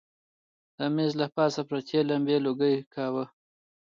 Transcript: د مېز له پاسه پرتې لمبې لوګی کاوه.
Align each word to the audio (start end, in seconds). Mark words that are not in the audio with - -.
د 0.77 0.79
مېز 0.95 1.11
له 1.21 1.27
پاسه 1.35 1.61
پرتې 1.69 1.99
لمبې 2.09 2.37
لوګی 2.45 2.75
کاوه. 2.93 3.25